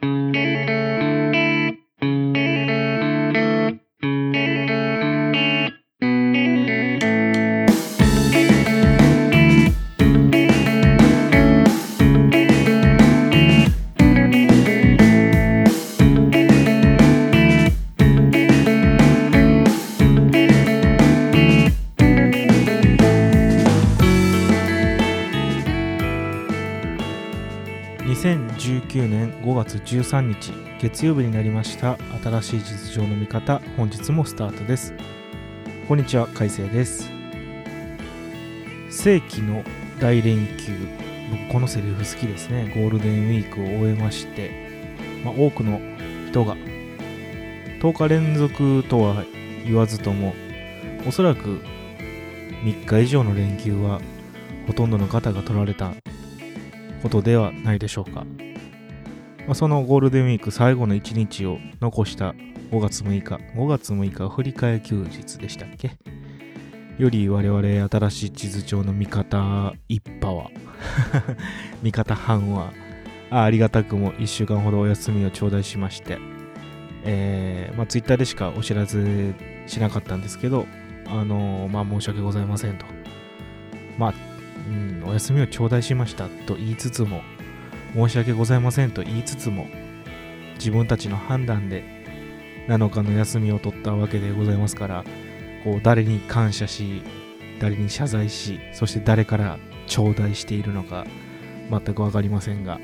[0.00, 0.47] Mm-hmm.
[28.08, 30.50] 2019年5月13日
[30.80, 31.98] 月曜日になりました。
[32.22, 34.94] 新しい地図上の見方本日もスタートです。
[35.86, 37.10] こんにちは海星です。
[38.88, 39.62] 世紀の
[40.00, 40.72] 大連休。
[41.30, 42.72] 僕このセリフ好きですね。
[42.74, 44.52] ゴールデンウィークを終えまして、
[45.22, 45.78] まあ、多くの
[46.30, 46.56] 人が
[47.82, 49.22] 10日連続とは
[49.66, 50.34] 言わずとも
[51.06, 51.60] おそらく
[52.64, 54.00] 3日以上の連休は
[54.66, 55.92] ほとんどの方が取られた
[57.02, 58.24] ことではないでしょうか。
[59.46, 62.34] まあ、そのゴールデンウィーク最後の1日を残した
[62.70, 65.96] 5月6日、5月6日振り替え休日でしたっけ？
[66.98, 70.50] より我々新しい地図帳の味方一派は
[71.80, 72.72] 味方班は
[73.30, 76.18] あありがたくも1週間ほどお休みを頂戴しまして、
[77.04, 79.32] えー、まあ、ツイッターでしかお知らせ
[79.66, 80.66] しなかったんですけど、
[81.06, 82.86] あのー、まあ、申し訳ございませんと。
[83.96, 84.14] まあ、
[84.68, 87.22] うん、お休みを頂戴しましたと言いつつも、
[87.94, 89.66] 申し訳ございませんと言いつつも、
[90.56, 91.84] 自分たちの判断で
[92.68, 95.04] 7日の休みを取ったわけでございますから、
[95.64, 97.02] こう誰に感謝し、
[97.60, 101.04] 誰に謝罪し、そして誰から頂戴しているのか
[101.70, 102.78] 全く分かりませんが、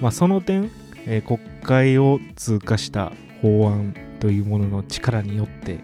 [0.00, 0.70] まあ、その点、
[1.06, 5.80] えー、国会を通過した法案というものの力によって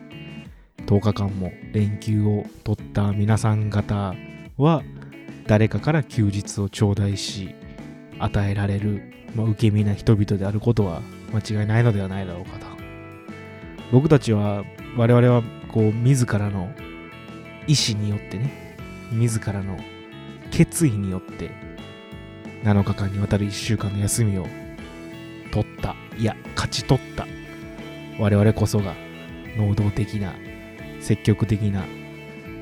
[0.87, 4.15] 10日間も連休を取った皆さん方
[4.57, 4.83] は
[5.47, 7.55] 誰かから休日を頂戴し
[8.19, 12.67] 与えられる、まあ、受け身な人々であることは間違いないのではないだろうかと。
[13.93, 14.65] 僕たちは
[14.97, 16.73] 我々はこう自らの
[17.67, 18.77] 意志によってね
[19.13, 19.79] 自らの
[20.51, 21.51] 決意によって
[22.63, 24.47] 7日間にわたる1週間の休みを
[25.53, 27.27] 取ったいや勝ち取った
[28.19, 28.95] 我々こそが
[29.57, 30.35] 能動的な
[31.01, 31.85] 積極的な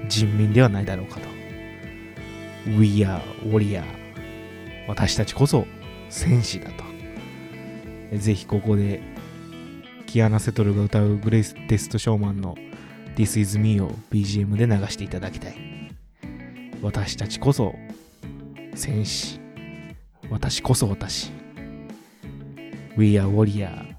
[0.09, 1.42] 人民ではないだろうかと。
[2.67, 3.85] We are warrior.
[4.89, 5.67] 私たちこそ
[6.09, 6.85] 戦士だと。
[8.17, 9.03] ぜひここで
[10.07, 12.55] キアナ・セトルが歌うグレイステスト・ショーマンの
[13.17, 15.55] This is me を BGM で流していただきたい。
[16.83, 17.75] 私たちこそ
[18.75, 19.41] 戦士。
[20.31, 21.33] 私こそ私。
[22.97, 23.95] We are warrior.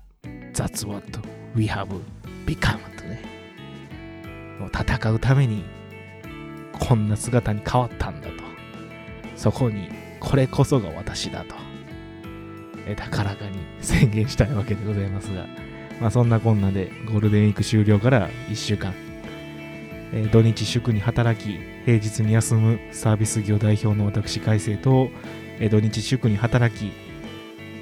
[0.54, 1.04] That's what
[1.56, 1.88] we have
[2.46, 3.22] become とね。
[4.72, 5.64] 戦うために
[6.80, 8.43] こんな姿に変わったんだと。
[9.44, 9.90] そこに
[10.22, 11.56] これこそが私だと。
[12.96, 15.46] 高らかに宣言したいわけでございますが、
[16.00, 18.94] まあ、そんなこんなでゴールデンウィーク終了から1週間、
[20.14, 25.10] え、土日祝に働き平日に休むサービス業代表の私海星と、
[25.60, 26.94] え、土日祝に働き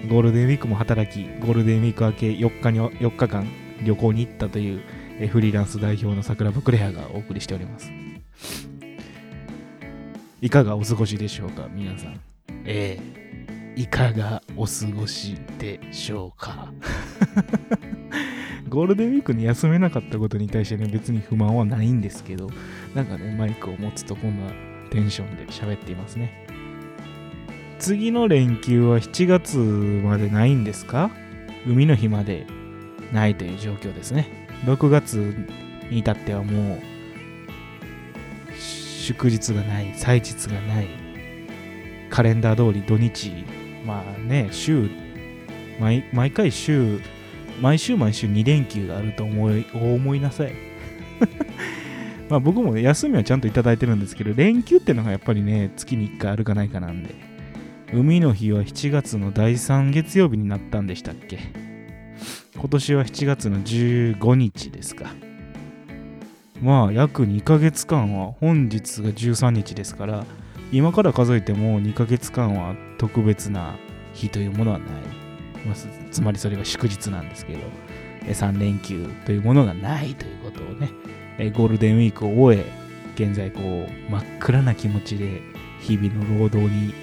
[0.10, 3.48] ゴールデンウィークも働きゴールデンウィーク明け4日に4日間
[3.84, 4.82] 旅行に行ったという、
[5.20, 7.92] え、フリーランス代表の桜庭クレアがお送りしております。
[10.41, 12.19] いかがお過ごしでしょうか皆さん。
[12.66, 13.22] ええ。
[13.79, 16.74] いかがお過ごしでしょうか。
[18.68, 22.50] ゴールデンウィークに休めなかったことに対してね別に不満はないんですけど
[22.96, 24.50] なんかねマイクを持つとこんな
[24.90, 26.46] テンションで喋っていますね。
[27.79, 31.12] 次の連休は7月までないんですか？
[31.68, 32.47] 海の日まで
[33.13, 34.28] ないという状況ですね。
[34.66, 35.35] 6月
[35.90, 36.91] に至ってはもう
[39.12, 40.88] 祝日がない祭日がない
[42.10, 43.32] カレンダー通り土日
[43.86, 44.90] まあね週
[45.80, 47.02] 毎毎回週
[47.62, 50.54] 毎週毎週2連休があると思い思いなさい。
[52.30, 57.14] まあ僕も、ね、休みはちゃんといただいてるんですけど連休ってのがやっぱりね月に1回あるかないかなんで。
[57.94, 61.40] 海の日は7月の第3月曜日になったんでしたっけ？
[62.56, 65.12] 今年は7月の15日ですか。
[66.61, 70.25] まあ約2ヶ月間は本日が13日ですから
[70.72, 73.75] 今から数えても2ヶ月間は特別な
[74.13, 74.90] 日というものはない、
[75.66, 75.75] まあ、
[76.11, 77.59] つまりそれが祝日なんですけど
[78.25, 80.91] 3連休というものがないということをね
[81.52, 82.66] ゴールデンウィークを終え
[83.16, 85.41] 現在こう真っ暗な気持ちで
[85.81, 86.93] 日々の労働に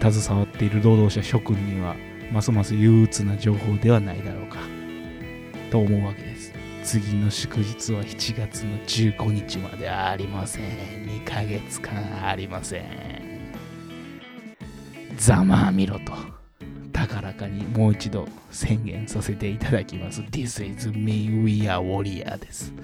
[0.00, 1.96] 携わっている労働者諸君には
[2.32, 4.58] ますます憂鬱な情報ではないだろうか
[5.70, 6.59] と思うわけです。
[6.82, 13.52] 次の祝日は7月の15日までありません2ヶ月間ありません
[15.16, 16.12] ざまあみろと
[16.92, 20.20] 高らかにもう一度宣言させていただきます。
[20.20, 22.74] This is me, we are warrior です。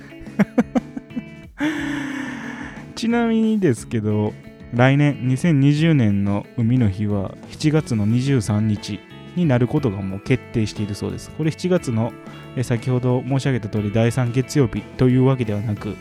[2.96, 4.32] ちなみにですけど、
[4.72, 9.00] 来年2020年の海の日は7月の23日
[9.36, 11.30] になることがもう決定しているそうです。
[11.30, 12.12] これ7月の
[12.56, 15.94] え先ほど申し上げた通り第3月曜日というわけではなく、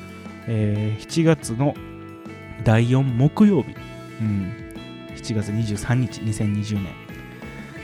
[0.48, 1.76] えー7月の
[2.64, 3.76] 第4木曜日、
[4.22, 4.54] うん、
[5.16, 6.84] 7月23日2020年、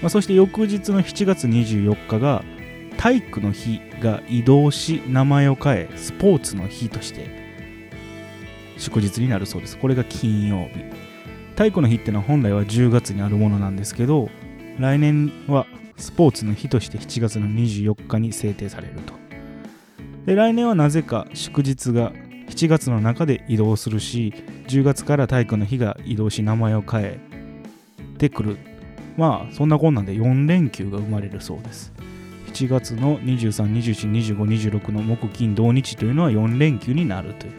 [0.02, 2.44] まあ、そして翌日の7月24日が
[2.98, 7.42] 体育の日が移動し名前を変えスポーツの日として
[8.78, 9.78] 祝日になるそうです。
[9.78, 10.84] これが金曜日。
[11.56, 14.30] 体育の日ってのは本来は10月にあるものなんですけど
[14.82, 19.14] 来年はスポーツの日として7月の24日に制定されると。
[20.26, 22.12] で来年はなぜか祝日が
[22.50, 24.34] 7月の中で移動するし
[24.68, 27.20] 10月から体育の日が移動し名前を変え
[28.18, 28.58] てくる。
[29.18, 31.94] まあそんなこんなんで4連休が生まれるそうです。
[32.48, 37.54] 7月の23、24、25、26の木金土日というのは4連休になるという、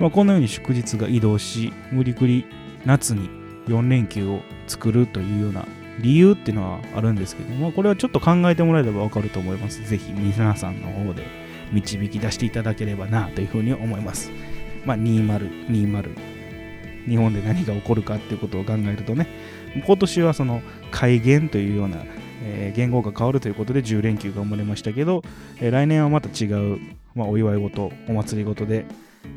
[0.00, 2.46] まあ、このように祝日が移動し無理くり
[2.84, 3.28] 夏に
[3.68, 5.66] 4連休を作るというような
[6.00, 9.82] 理由っていうのはあるんですけどもこれはちょっと考えてもらえればわかると思います。
[9.88, 11.24] ぜひ皆さんの方で
[11.72, 14.30] 導き出していただければなというふうに思います。
[14.84, 16.40] まあ2020
[17.06, 19.26] 日本で何が起こるかっていうことを考えるとね
[19.86, 21.98] 今年はその改元というような、
[22.42, 25.22] えー言語が変わるということで10連休が生まれましたけど、
[25.60, 26.78] えー来年はまた違う、
[27.14, 28.86] まあ、お祝い事お祭り事で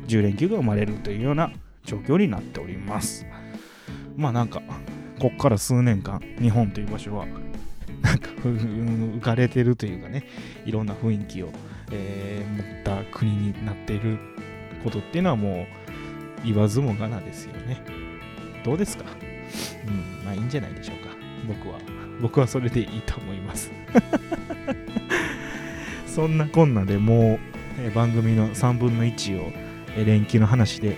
[0.06, 1.52] 10連休が生まれるというような
[1.84, 3.26] 状況になっております。
[4.16, 4.62] まあなんか
[5.24, 7.24] こっから数年間日本という場所は
[8.02, 10.24] なんか浮かれてるというかね
[10.66, 11.48] いろんな雰囲気を、
[11.92, 14.18] えー持った国になっている
[14.82, 15.66] ことっていうのはも
[16.42, 17.80] う言わずもがなですよね。
[18.62, 19.04] どうですか？
[19.86, 21.14] うんまあいいんじゃないでしょうか。
[21.48, 21.78] 僕は
[22.20, 23.70] 僕はそれでいいと思います。
[26.06, 27.38] そんなこんなでも
[27.78, 29.50] う、えー番組の3分の1を、
[29.96, 30.96] えー連休の話で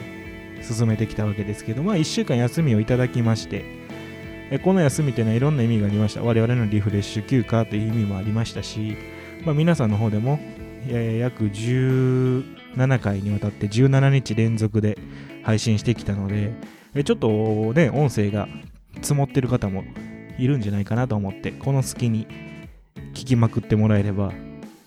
[0.62, 3.75] 進めてきたわけですけどまあ1週間休みをいただきまして
[4.50, 6.22] えこの休みというのはいろんな意味がありました。
[6.22, 8.96] 我々のリフレッシュ休暇という意味もありましたし、
[9.44, 10.38] まあ、皆さんの方でも、
[10.88, 14.98] え約17回にわたって17日連続で
[15.42, 16.52] 配信してきたので
[16.94, 18.46] えちょっとね音声が
[19.02, 19.82] 積もってる方も
[20.38, 22.28] いるんじゃないかなと思ってこの隙に
[23.14, 24.32] 聞きまくってもらえれば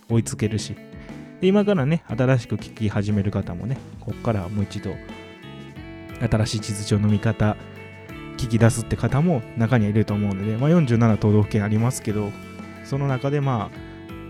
[0.09, 0.75] 追いつけるし。
[1.41, 4.93] で今からね新しく聞き始める方もねこっからもう一度
[6.19, 7.55] 新しい地図帳の見方
[8.39, 12.31] 聞き出すって方も中にはいると思うので、まあ、47都道府県ありますけど
[12.85, 13.77] その中でまあ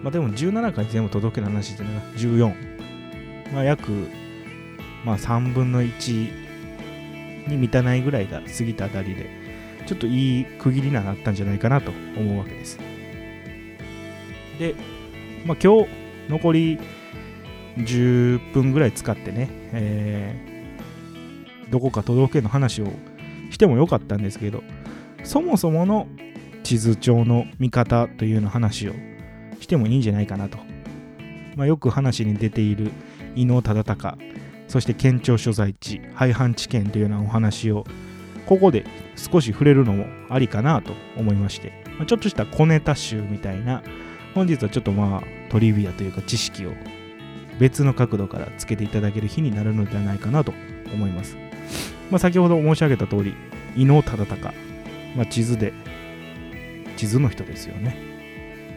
[0.01, 3.91] まあでも17回全部都道府県の話っていうのが14まあ約
[5.05, 9.29] まあ3分の1に満たないぐらいが過ぎたあたりで
[9.85, 12.79] ちょっといい区切りになったんじゃないかなと思うわけです。
[14.57, 14.75] で、
[15.45, 15.89] まあ、今日
[16.29, 16.79] 残り
[17.77, 20.49] 10分ぐらい使ってね、えー
[21.69, 22.91] どこか都道府県の話を
[23.49, 24.63] してもよかったんですけど
[25.23, 26.07] そもそもの
[26.63, 28.93] 地図帳の見方というような話を
[29.59, 30.57] してもいいんじゃないかなと、
[31.55, 32.91] まあ、よく話に出ている
[33.35, 34.17] 伊能忠敬
[34.67, 37.85] そして県庁所在地廃藩置県というようなお話を
[38.45, 38.85] ここで
[39.15, 43.83] 少し触れるのもありかなと思いまして、まあちょっとした小ネタ集みたいな
[44.33, 46.71] 本日はちょっとまあトリビアというか知識を
[47.59, 50.53] 別の角度からつけていただける日になるのではないかなと
[50.93, 51.48] 思います。
[52.09, 53.33] まあ、先ほど申し上げた通り、
[53.75, 54.35] 伊能忠敬、
[55.15, 55.73] まあ、地図で、
[56.97, 57.95] 地図の人ですよね。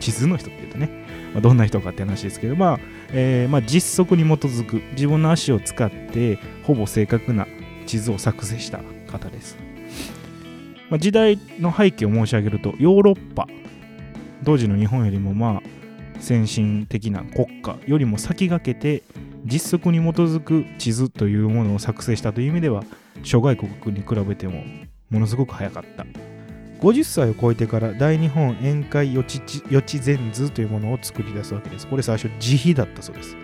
[0.01, 0.89] 地図の人って言うとね、
[1.33, 2.81] まあ、どんな人かって話ですけど、まあ
[3.13, 7.47] えーまあ、実測に基づく自分の足を使ってほぼ正確な
[7.87, 9.57] 地図を作成した方です。
[10.91, 13.47] ま、時代の背景を申し上げると、ヨーロッパ、
[14.45, 19.03] 当時の日本よりもまあ先進的な国家よりも先駆けて
[19.45, 22.85] 実測に基づく地図というものを作成したという意味では
[23.23, 24.65] 諸外国に比べても
[25.11, 26.05] ものすごく早かった。
[26.81, 31.87] 50歳を超えてから大日本宴会予知地予知全図というものを作り出すわけです。
[31.87, 33.37] これ最初自費だったそうです。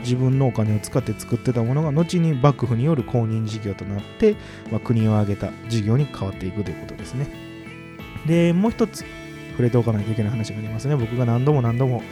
[0.00, 4.36] 自分のお金を使って作ってたものが後に幕府による公認事業となって、
[4.70, 7.28] まあ、国を挙げた事業に変わっていくということですね。
[8.26, 9.04] でもう一つ
[9.52, 10.96] 触れておかないといけない話がありますね。
[10.96, 12.02] 僕が何度も何度も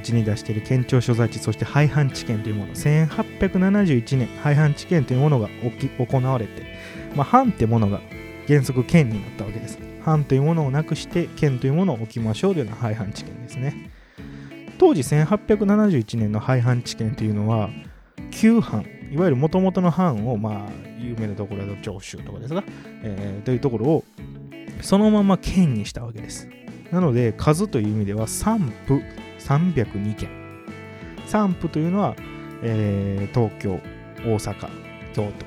[0.00, 6.76] 口に出している県庁所在地そして廃藩置県というもの1871年廃藩置県というものが起き行われて、
[7.14, 8.00] まあ、藩ってものが
[8.46, 9.78] 原則県になったわけです。
[10.04, 13.90] 藩というものをなくして県というものを置きましょうというのが廃藩置県ですね。
[14.78, 17.68] 当時1871年の廃藩置県というのは
[18.30, 22.64] 旧藩いわゆるもともとの藩をまあ有名なところだと長州とかですが、
[23.02, 24.04] えーというところを
[24.80, 26.48] そのまま県にしたわけです。
[26.90, 29.02] なので数という意味では3府
[29.38, 30.28] 302件。
[31.26, 32.16] 3府というのは、
[32.62, 33.80] えー、東京
[34.24, 34.68] 大阪
[35.14, 35.46] 京都。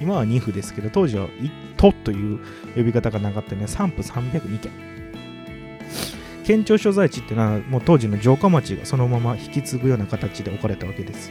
[0.00, 2.40] 今は2府ですけど当時は1「都」という
[2.74, 4.72] 呼び方がなかったので3府302件。
[6.44, 11.30] 県庁所在地っていうのはもう当時の城下町がそのまま引き継ぐような形で置かれたわけです。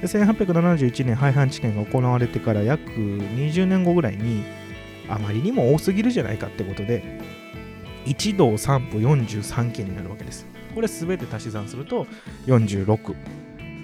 [0.00, 4.42] で1871年廃藩置県が行われてから約20年後ぐらいに
[5.08, 7.20] あまりにも多すぎるじゃないかってことで
[8.06, 10.46] 一道三府43県になるわけです。
[10.74, 12.06] これ全て足し算すると
[12.46, 13.14] 46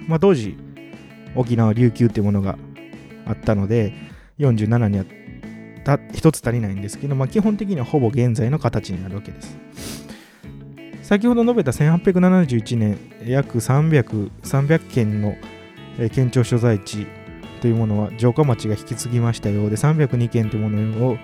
[0.07, 0.57] まあ当時
[1.35, 2.57] 沖縄琉球っていうものが
[3.25, 3.93] あったので
[4.39, 5.05] 47には
[5.85, 9.57] 1つ足りないんですけど、まあ、基本的にはほぼ現在の形になるわけです。
[11.01, 15.35] 先ほど述べた1871年約300 300件の
[16.11, 17.07] 県庁所在地
[17.61, 21.17] というものは城下町が引き継ぎましたようで302件というものを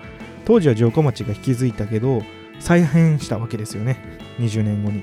[0.46, 2.22] 当時は城下町が引き継いだけど
[2.60, 3.98] 再編したわけですよね。
[4.38, 5.02] 20年後に。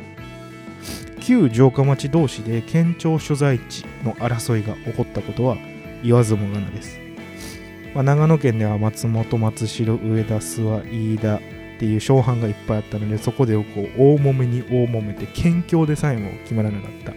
[1.22, 5.56] 旧城下町同士で県庁所在地の争いが起こったことは
[6.04, 7.00] 言わずもがなです、
[7.94, 11.40] まあ、長野県では松本松代上田諏訪飯田っ
[11.80, 13.66] ていう小藩がいっぱいあったのでそこでこう
[13.98, 17.14] 大揉めに大揉めて県境でさえも決まらなかった。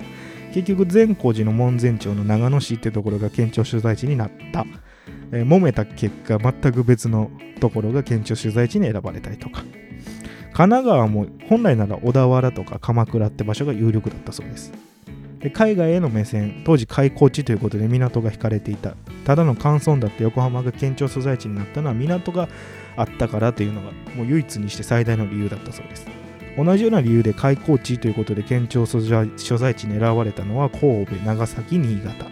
[0.54, 4.64] 結局善光寺の門前町の長野市ってところが県庁所在地になった、
[5.32, 9.64] えー、揉めた結果全く別のところが県庁所在地に選ばれたりとか。
[10.54, 14.72] 神奈川も本来なら小田原とか鎌倉って場所が有力だったそうです。
[15.40, 18.94] で海外への目線当時開港地ということで港が引かれていた。
[19.24, 22.48] ただの乾村だった横浜が県庁所在地になったのは港が
[22.96, 26.06] あったからというのがもう唯一にして最大の理由だったそうです。
[26.56, 32.26] 同じような理由で開港地ということで県庁所在地に選ばれたのは神戸長崎新潟。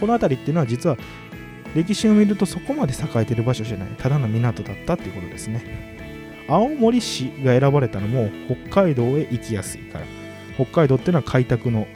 [0.00, 0.96] この辺りっていうのは実は
[1.76, 3.88] 歴史を見るとそこまで栄えてる場所じゃない。
[3.98, 5.94] ただの港だったっていうことですね。
[6.48, 8.30] 青森市が選ばれたのも
[8.70, 10.06] 北海道へ行きやすいから。
[10.54, 11.86] 北海道っていうのは開拓の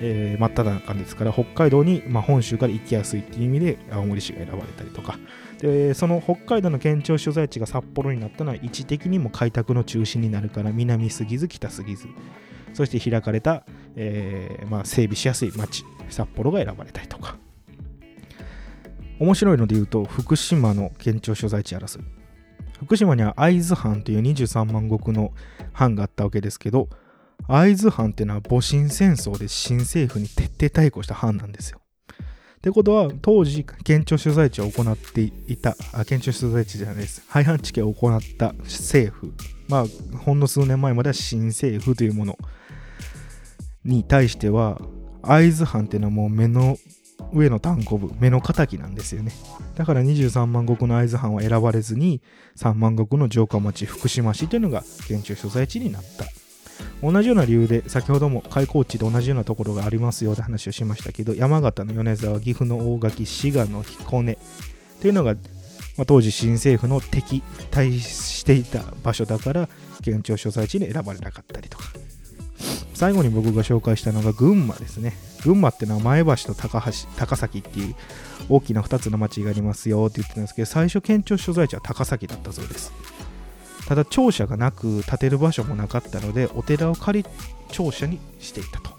[0.00, 5.18] えー、真っ只中ですから北海道に、まあ、本州から行きやすいっていう意味で青森市が選ばれたりとか。
[5.58, 12.06] でその北海道の県庁所在地が札幌になったのは位置的にも開拓の中心になるから南すぎず北すぎず。
[12.74, 13.64] そして開かれた、
[13.96, 17.36] えー、まあ、整備しやすい町札幌が選ばれたりとか。
[19.18, 22.17] 面白いので言うと福島の県庁所在地争い。
[22.80, 25.32] 福島には会津藩という23万石の
[25.72, 26.88] 藩があったわけですけど
[27.46, 31.80] 会津藩っていうのは戊辰戦争で新政府に徹底対抗した藩なんですよ。
[32.58, 39.32] ってことは当時県庁所在地を行っていたあ県庁所在地じゃないです廃藩置県を行った政府
[39.68, 39.84] まあ
[40.18, 42.36] ほんの数年前までは新政府というもの
[43.84, 44.80] に対しては
[45.22, 46.76] 会津藩っていうのはもう目の
[47.32, 49.32] 上の単行部目の敵なんですよね。
[49.76, 52.20] だから23万石の会津藩は選ばれずに
[52.56, 56.24] 3万石の城下町福島市というのが県庁所在地になった。
[57.02, 64.38] 同じような理由で先ほども開港地で同じようなところがありますよって話をしましたけど山形の米沢岐阜の大垣滋賀の彦根
[65.00, 69.68] というのが、まあ、当時新政府の敵対していた場所だから
[70.02, 71.84] 県庁所在地に選ばれなかったりとか。
[72.98, 75.14] 最後に僕が紹介したのが群馬ですね。
[75.44, 77.94] 群馬ってのは前橋と高橋高崎っていう
[78.48, 82.92] 大きな2つの町がありますよって言ってたんですけど最初県庁所在地は高崎だったそうです。
[83.86, 87.28] ただ庁舎がなく建てる場所もなかったのでお寺を借り
[87.70, 88.90] 庁舎にしていたと。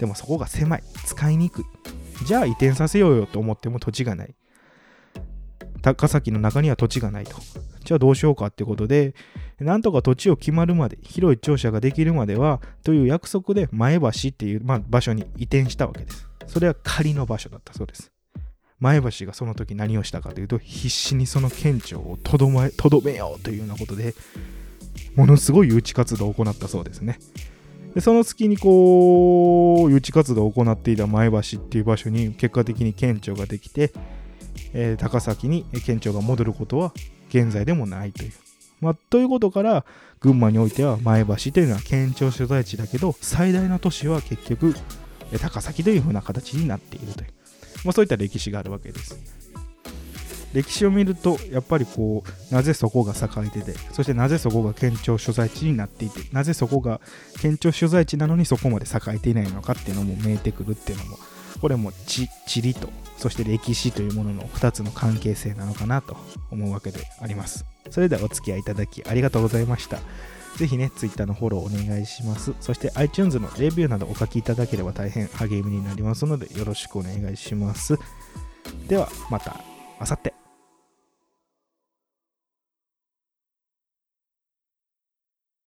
[0.00, 0.82] でもそこが狭い。
[1.04, 1.64] 使いにくい。
[2.24, 4.34] じゃあ移転させようよと思っても土地がない。
[5.82, 7.36] 高崎の中には土地がないと。
[7.84, 9.14] じゃあどうしようかってことで
[9.60, 16.28] なんとか土地を決まるまで広い庁舎ができるまではという約束で前橋っていう、まあ、場所に移転したわけです。
[16.46, 18.10] それは仮の場所だったそうです。
[18.80, 24.14] 前橋がその時何をしたかというと必死にその県庁をとどめとどめようというようなことで
[25.14, 27.18] ものすごい誘致活動を行ったそうですね。
[27.94, 33.92] でその月にこう誘致活動を行っていた前橋っていう場所に結果的に県庁ができて、
[34.72, 36.92] えー、高崎に県庁が戻ることは
[37.28, 38.32] 現在でもないという。
[38.84, 39.84] まあ、ということから
[40.20, 44.74] 群馬においては前橋というのは県庁所在地だけど最大の都市は結局
[45.40, 47.28] 高崎というふうな形になっているという。
[47.84, 49.18] まあ、そういった歴史があるわけです。
[50.52, 57.00] 歴史を見るとやっぱりこうなぜそこが栄えててそしてなぜそこが県庁所在地になっていてなぜそこが
[57.40, 61.18] 県庁所在地なのにそこまで栄えていないのかっていうのも見えてくるっていうのも
[61.60, 66.16] これも地地理とそして歴史というものの2つの関係性なのかなと
[66.52, 69.98] 思うわけでありますそれではお付き合いいただきありがとうございました
[70.56, 72.54] ぜひね、Twitter のフォローお願いします。
[72.60, 77.98] そして iTunes のレビューなどお書きいただければ大変励みになりますのでよろしくお願いします。
[78.86, 79.60] ではまた、
[79.98, 80.43] あさって。